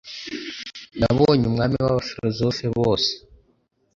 [0.99, 3.11] Nabonye Umwami w'abafilozofe bose